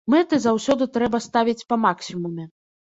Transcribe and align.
Мэты 0.11 0.39
заўсёды 0.47 0.89
трэба 0.97 1.23
ставіць 1.27 1.59
па 1.69 1.75
максімуме. 1.87 2.53